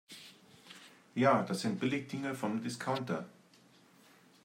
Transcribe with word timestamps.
Ja, 1.15 1.43
das 1.43 1.61
sind 1.61 1.79
Billigdinger 1.79 2.33
vom 2.33 2.63
Discounter. 2.63 3.29